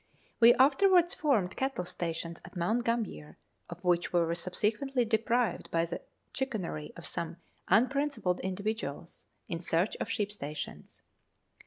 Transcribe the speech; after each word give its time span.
We 0.39 0.55
afterwards 0.55 1.13
formed 1.13 1.55
cattle 1.55 1.85
stations 1.85 2.39
at 2.43 2.55
Mount 2.55 2.83
Gambier, 2.83 3.37
of 3.69 3.83
which 3.83 4.11
we 4.11 4.21
were 4.21 4.33
subsequently 4.33 5.05
deprived 5.05 5.69
by 5.69 5.85
the 5.85 6.01
chicanery 6.33 6.91
of 6.95 7.05
some 7.05 7.37
unprincipled 7.67 8.39
individuals 8.39 9.27
in 9.47 9.59
search 9.59 9.95
of 9.97 10.09
sheep 10.09 10.31
stations. 10.31 11.03